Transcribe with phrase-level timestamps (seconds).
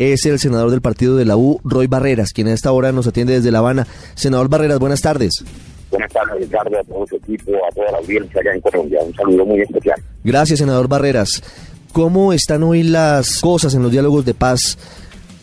[0.00, 3.06] Es el senador del partido de la U, Roy Barreras, quien a esta hora nos
[3.06, 3.86] atiende desde La Habana.
[4.14, 5.44] Senador Barreras, buenas tardes.
[5.90, 8.98] Buenas tardes, Ricardo, a todo su equipo, a toda la audiencia allá en Colombia.
[9.04, 10.00] Un saludo muy especial.
[10.24, 11.42] Gracias, senador Barreras.
[11.92, 14.78] ¿Cómo están hoy las cosas en los diálogos de paz,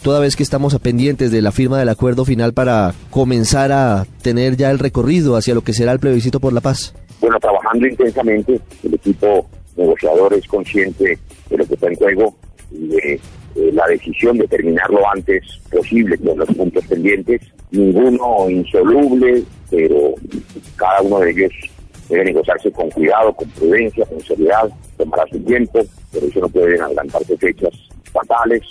[0.00, 4.06] toda vez que estamos a pendientes de la firma del acuerdo final para comenzar a
[4.22, 6.94] tener ya el recorrido hacia lo que será el plebiscito por la paz?
[7.20, 11.18] Bueno, trabajando intensamente, el equipo negociador es consciente
[11.50, 12.34] de lo que está en juego
[12.70, 13.20] y de
[13.56, 17.40] eh, la decisión de terminar lo antes posible con los puntos pendientes.
[17.70, 20.14] Ninguno insoluble, pero
[20.76, 21.52] cada uno de ellos
[22.08, 25.80] debe negociarse con cuidado, con prudencia, con seriedad, tomará su tiempo,
[26.12, 27.72] pero eso no pueden adelantarse fechas
[28.12, 28.62] fatales.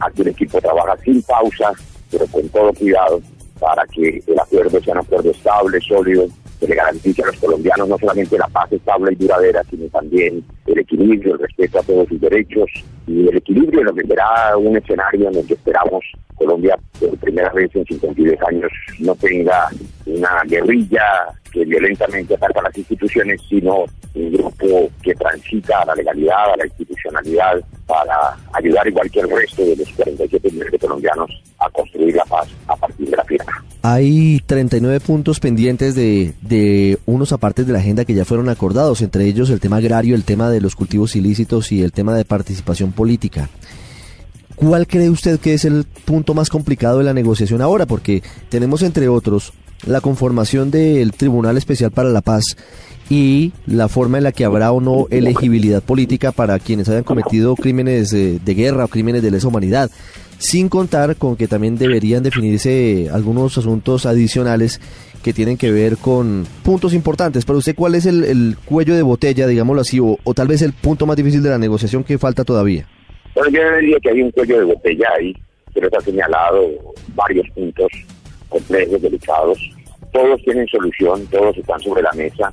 [0.00, 1.72] Aquí el equipo trabaja sin pausa,
[2.10, 3.20] pero con todo cuidado
[3.58, 7.88] para que el acuerdo sea un acuerdo estable, sólido, que le garantice a los colombianos
[7.88, 12.08] no solamente la paz estable y duradera, sino también el equilibrio, el respeto a todos
[12.08, 12.70] sus derechos
[13.06, 16.04] y el equilibrio en lo que será un escenario en el que esperamos
[16.38, 18.70] Colombia por primera vez en 52 años
[19.00, 19.68] no tenga
[20.06, 21.02] una guerrilla
[21.52, 26.66] que violentamente ataca las instituciones, sino un grupo que transita a la legalidad, a la
[26.66, 32.14] institucionalidad, para ayudar igual que el resto de los 47 millones de colombianos a construir
[32.14, 33.64] la paz a partir de la firma.
[33.82, 39.00] Hay 39 puntos pendientes de, de unos apartes de la agenda que ya fueron acordados,
[39.00, 42.26] entre ellos el tema agrario, el tema de los cultivos ilícitos y el tema de
[42.26, 43.48] participación política.
[44.54, 47.86] ¿Cuál cree usted que es el punto más complicado de la negociación ahora?
[47.86, 49.52] Porque tenemos, entre otros,
[49.86, 52.56] la conformación del Tribunal Especial para la Paz
[53.10, 57.54] y la forma en la que habrá o no elegibilidad política para quienes hayan cometido
[57.56, 59.90] crímenes de, de guerra o crímenes de lesa humanidad,
[60.38, 64.80] sin contar con que también deberían definirse algunos asuntos adicionales
[65.22, 67.44] que tienen que ver con puntos importantes.
[67.44, 70.62] Para usted, ¿cuál es el, el cuello de botella, digámoslo así, o, o tal vez
[70.62, 72.86] el punto más difícil de la negociación que falta todavía?
[73.34, 75.34] Bueno, yo diría que hay un cuello de botella ahí,
[75.72, 77.88] pero ha señalado varios puntos
[78.48, 79.58] complejos, delicados.
[80.12, 82.52] Todos tienen solución, todos están sobre la mesa.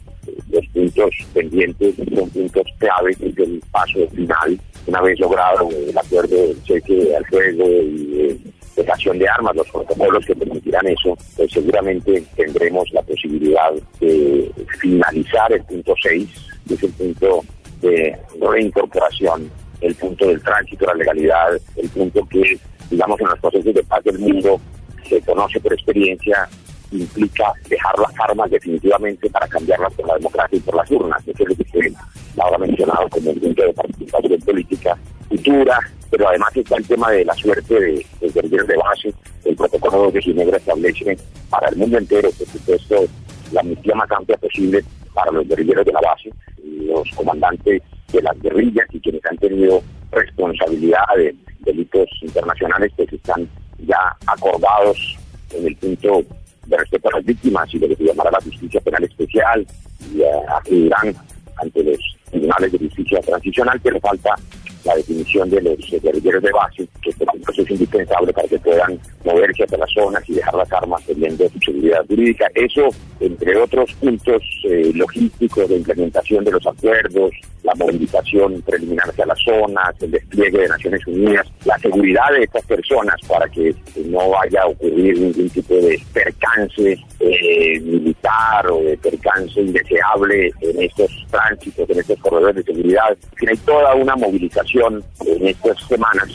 [0.49, 4.59] Los puntos pendientes son puntos claves del paso final.
[4.87, 8.39] Una vez logrado el acuerdo del cheque al fuego y de
[8.75, 15.51] dejación de armas, los protocolos que permitirán eso, pues seguramente tendremos la posibilidad de finalizar
[15.53, 16.29] el punto 6,
[16.67, 17.41] que es el punto
[17.81, 19.49] de reincorporación
[19.81, 22.57] el punto del tránsito, la legalidad, el punto que,
[22.89, 24.59] digamos, en los procesos de paz del mundo
[25.07, 26.47] se conoce por experiencia,
[26.91, 31.21] implica dejar las armas definitivamente para cambiarlas por la democracia y por las urnas.
[31.27, 31.93] Eso es lo que usted
[32.37, 34.97] ahora mencionado como el punto de participación política
[35.29, 35.79] futura,
[36.09, 39.13] pero además está el tema de la suerte de, de guerrilleros de base.
[39.43, 41.17] El protocolo de Ginebra establece
[41.49, 43.05] para el mundo entero, por supuesto,
[43.51, 44.83] la amnistía más amplia posible
[45.13, 46.29] para los guerrilleros de la base,
[46.63, 53.47] los comandantes de las guerrillas y quienes han tenido responsabilidad de delitos internacionales pues están
[53.79, 55.17] ya acordados
[55.51, 56.23] en el punto
[56.65, 59.65] de respeto a las víctimas y lo que llamará la justicia penal especial
[60.13, 61.15] y uh, acudirán
[61.57, 61.99] ante los
[62.29, 64.35] tribunales de justicia transicional, pero falta
[64.85, 68.99] la definición de los guerrilleros de base, que es un proceso indispensable para que puedan
[69.23, 72.47] moverse hacia las zonas y dejar las armas teniendo su seguridad jurídica.
[72.53, 77.31] Eso, entre otros puntos eh, logísticos de implementación de los acuerdos,
[77.63, 82.63] la movilización preliminar hacia las zonas, el despliegue de Naciones Unidas, la seguridad de estas
[82.65, 83.73] personas para que
[84.05, 86.97] no vaya a ocurrir ningún tipo de percance
[87.31, 93.17] eh, militar o de percance indeseable en estos tránsitos, en estos corredores de seguridad.
[93.47, 96.29] Hay toda una movilización en estas semanas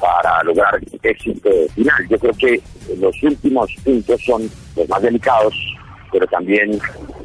[0.00, 2.08] para lograr éxito final.
[2.08, 2.60] Yo creo que
[2.98, 5.54] los últimos puntos son los más delicados,
[6.12, 6.78] pero también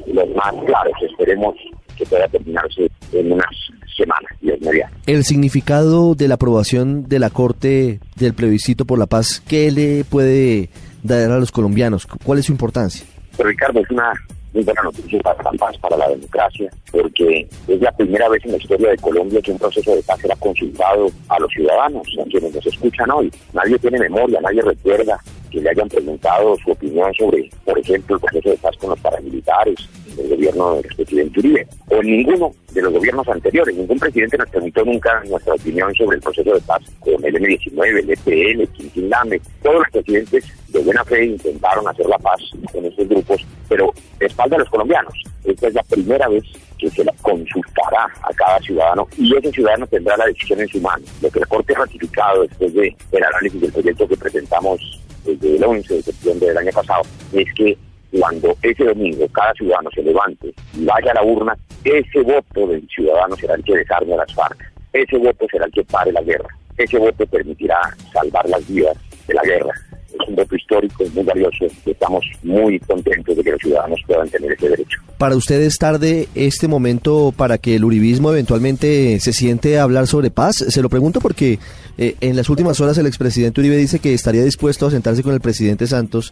[0.07, 0.93] los más claros.
[1.01, 1.55] Esperemos
[1.97, 3.55] que pueda terminarse en unas
[3.95, 4.95] semanas, Dios mediante.
[5.05, 10.03] El significado de la aprobación de la Corte del plebiscito por la paz, ¿qué le
[10.03, 10.69] puede
[11.03, 12.07] dar a los colombianos?
[12.23, 13.05] ¿Cuál es su importancia?
[13.37, 14.13] Pero Ricardo, es una
[14.53, 18.51] muy buena noticia para la paz, para la democracia, porque es la primera vez en
[18.51, 22.29] la historia de Colombia que un proceso de paz será consultado a los ciudadanos, a
[22.29, 23.31] quienes nos escuchan hoy.
[23.53, 25.19] Nadie tiene memoria, nadie recuerda
[25.49, 28.99] que le hayan preguntado su opinión sobre, por ejemplo, el proceso de paz con los
[28.99, 29.75] paramilitares,
[30.15, 33.75] del gobierno del presidente Uribe, o en ninguno de los gobiernos anteriores.
[33.75, 37.99] Ningún presidente nos permitió nunca nuestra opinión sobre el proceso de paz con el M-19,
[37.99, 39.41] el EPL, Quintín Lame.
[39.61, 44.25] Todos los presidentes de buena fe intentaron hacer la paz con estos grupos, pero de
[44.25, 45.13] espalda a los colombianos.
[45.43, 46.43] Esta es la primera vez
[46.77, 50.81] que se la consultará a cada ciudadano y ese ciudadano tendrá la decisión en su
[50.81, 51.03] mano.
[51.21, 55.63] Lo que la Corte ha ratificado después del análisis del proyecto que presentamos desde el
[55.63, 57.77] 11 de septiembre del año pasado es que
[58.19, 62.87] cuando ese domingo cada ciudadano se levante y vaya a la urna, ese voto del
[62.87, 66.21] ciudadano será el que desarme a las FARC, ese voto será el que pare la
[66.21, 67.79] guerra, ese voto permitirá
[68.13, 68.95] salvar las vidas
[69.27, 69.71] de la guerra.
[70.13, 74.29] Es un voto histórico, muy valioso, y estamos muy contentos de que los ciudadanos puedan
[74.29, 74.99] tener ese derecho.
[75.17, 80.05] ¿Para usted es tarde este momento para que el uribismo eventualmente se siente a hablar
[80.05, 80.57] sobre paz?
[80.57, 81.57] Se lo pregunto porque
[81.97, 85.33] eh, en las últimas horas el expresidente Uribe dice que estaría dispuesto a sentarse con
[85.33, 86.31] el presidente Santos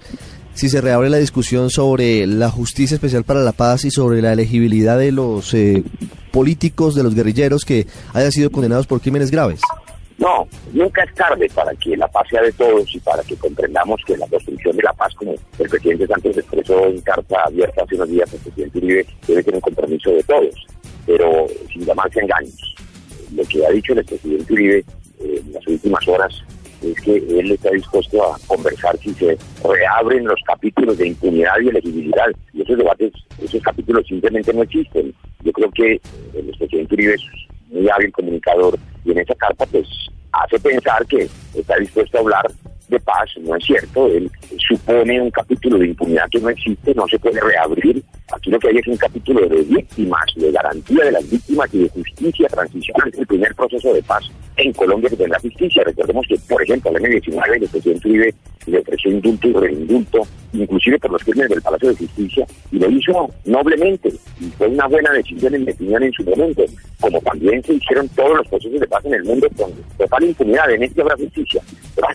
[0.53, 4.33] si se reabre la discusión sobre la justicia especial para la paz y sobre la
[4.33, 5.83] elegibilidad de los eh,
[6.31, 9.61] políticos, de los guerrilleros que hayan sido condenados por crímenes graves.
[10.17, 13.99] No, nunca es tarde para que la paz sea de todos y para que comprendamos
[14.05, 17.95] que la construcción de la paz, como el presidente Santos expresó en carta abierta hace
[17.95, 20.67] unos días, el presidente Uribe debe tener un compromiso de todos,
[21.07, 22.75] pero sin llamarse engaños.
[23.35, 24.85] Lo que ha dicho el presidente Uribe
[25.21, 26.43] eh, en las últimas horas
[26.81, 31.69] es que él está dispuesto a conversar si se reabren los capítulos de impunidad y
[31.69, 32.27] elegibilidad.
[32.53, 35.13] Y esos debates, esos capítulos simplemente no existen.
[35.43, 36.01] Yo creo que
[36.33, 37.21] el presidente Uribe es
[37.69, 39.87] muy hábil comunicador y en esa carta pues
[40.31, 42.51] hace pensar que está dispuesto a hablar
[42.91, 47.07] de paz, no es cierto, él supone un capítulo de impunidad que no existe, no
[47.07, 48.03] se puede reabrir.
[48.33, 51.79] Aquí lo que hay es un capítulo de víctimas, de garantía de las víctimas y
[51.79, 53.11] de justicia transicional.
[53.17, 55.83] El primer proceso de paz en Colombia que tendrá justicia.
[55.83, 58.33] Recordemos que, por ejemplo, el M19 el presidente
[58.67, 60.21] le ofreció indulto y reindulto,
[60.53, 64.09] inclusive por los crímenes del Palacio de Justicia, y lo hizo noblemente.
[64.39, 66.63] Y fue una buena decisión en mi opinión en su momento,
[66.99, 70.71] como también se hicieron todos los procesos de paz en el mundo con total impunidad.
[70.71, 71.61] En este habrá justicia,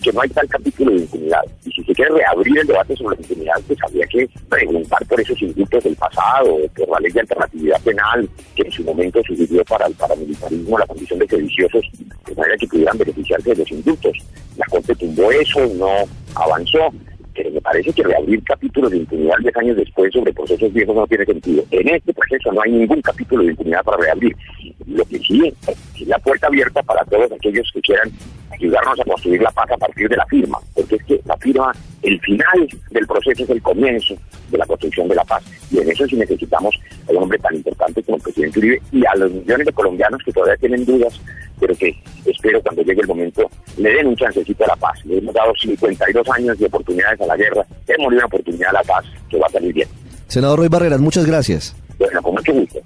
[0.03, 1.43] que no hay tal capítulo de impunidad.
[1.65, 5.21] Y si se quiere reabrir el debate sobre la impunidad, pues habría que preguntar por
[5.21, 9.65] esos indultos del pasado, por la ley de alternatividad penal, que en su momento sugirió
[9.65, 11.85] para el paramilitarismo la condición de sediciosos,
[12.27, 14.13] de manera que pudieran beneficiarse de los indultos.
[14.57, 15.91] La Corte tumbó eso, no
[16.35, 16.93] avanzó,
[17.35, 21.07] pero me parece que reabrir capítulos de impunidad 10 años después sobre procesos viejos no
[21.07, 21.65] tiene sentido.
[21.71, 24.35] En este proceso no hay ningún capítulo de impunidad para reabrir.
[24.85, 28.11] Lo que sí es la puerta abierta para todos aquellos que quieran
[28.53, 31.73] ayudarnos a construir la paz a partir de la firma, porque es que la firma,
[32.03, 34.15] el final del proceso es el comienzo
[34.51, 35.43] de la construcción de la paz.
[35.71, 36.75] Y en eso sí necesitamos
[37.09, 40.23] a un hombre tan importante como el presidente Uribe y a los millones de colombianos
[40.25, 41.21] que todavía tienen dudas,
[41.59, 41.95] pero que
[42.25, 45.05] espero cuando llegue el momento le den un chancecito a la paz.
[45.05, 48.75] Le hemos dado 52 años de oportunidades a la guerra, hemos dado una oportunidad a
[48.75, 49.89] la paz que va a salir bien.
[50.29, 51.75] Senador Roy Barreras, muchas gracias.
[51.99, 52.81] Bueno, con mucho gusto.